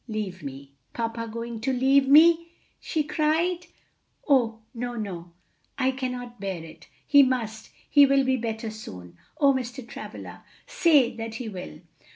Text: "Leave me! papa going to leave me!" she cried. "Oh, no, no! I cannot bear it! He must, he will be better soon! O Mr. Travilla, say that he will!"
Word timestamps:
"Leave 0.07 0.41
me! 0.41 0.71
papa 0.93 1.29
going 1.31 1.59
to 1.61 1.71
leave 1.71 2.07
me!" 2.07 2.47
she 2.79 3.03
cried. 3.03 3.67
"Oh, 4.27 4.63
no, 4.73 4.95
no! 4.95 5.31
I 5.77 5.91
cannot 5.91 6.39
bear 6.41 6.63
it! 6.63 6.87
He 7.05 7.21
must, 7.21 7.69
he 7.87 8.07
will 8.07 8.23
be 8.23 8.35
better 8.35 8.71
soon! 8.71 9.15
O 9.39 9.53
Mr. 9.53 9.87
Travilla, 9.87 10.43
say 10.65 11.15
that 11.17 11.35
he 11.35 11.47
will!" 11.49 11.81